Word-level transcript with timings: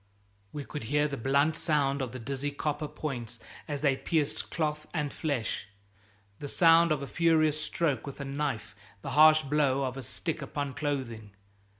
We 0.51 0.65
could 0.65 0.85
hear 0.85 1.07
the 1.07 1.15
blunt 1.15 1.55
sound 1.55 2.01
of 2.01 2.11
the 2.11 2.17
dizzy 2.17 2.49
copper 2.49 2.87
points 2.87 3.39
as 3.67 3.81
they 3.81 3.95
pierced 3.95 4.49
cloth 4.49 4.87
and 4.95 5.13
flesh, 5.13 5.67
the 6.39 6.47
sound 6.47 6.91
of 6.91 7.03
a 7.03 7.07
furious 7.07 7.61
stroke 7.61 8.07
with 8.07 8.19
a 8.19 8.25
knife, 8.25 8.75
the 9.03 9.11
harsh 9.11 9.43
blow 9.43 9.83
of 9.83 9.97
a 9.97 10.01
stick 10.01 10.41
upon 10.41 10.73
clothing. 10.73 11.35